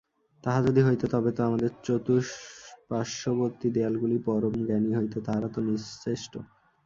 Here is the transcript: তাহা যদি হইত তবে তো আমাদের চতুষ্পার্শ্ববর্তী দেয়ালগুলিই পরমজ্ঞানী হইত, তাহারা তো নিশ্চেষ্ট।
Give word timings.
তাহা 0.43 0.59
যদি 0.67 0.81
হইত 0.87 1.03
তবে 1.13 1.31
তো 1.31 1.41
আমাদের 1.49 1.71
চতুষ্পার্শ্ববর্তী 1.83 3.67
দেয়ালগুলিই 3.75 4.25
পরমজ্ঞানী 4.27 4.91
হইত, 4.97 5.13
তাহারা 5.25 5.47
তো 5.55 5.59
নিশ্চেষ্ট। 5.69 6.33